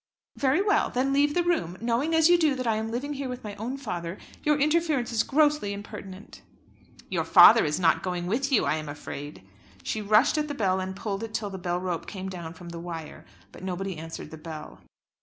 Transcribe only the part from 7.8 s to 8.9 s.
going with you, I am